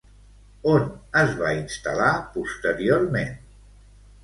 On 0.71 0.87
es 1.23 1.35
va 1.41 1.51
instal·lar 1.59 2.09
posteriorment? 2.39 3.39